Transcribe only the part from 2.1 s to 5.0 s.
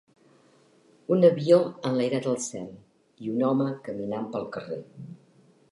al cel i un home caminant pel carrer.